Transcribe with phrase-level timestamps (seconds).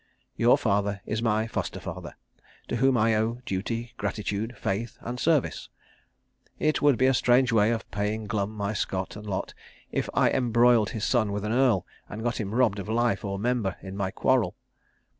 [0.35, 2.15] Your father is my foster father,
[2.69, 5.69] to whom I owe duty, gratitude, faith and service.
[6.57, 9.53] It would be a strange way of paying Glum my scot and lot
[9.91, 13.37] if I embroiled his son with an Earl, and got him robbed of life or
[13.37, 14.55] member in my quarrel.